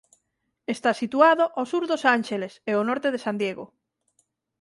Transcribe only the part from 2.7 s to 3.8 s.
ó norte de San Diego.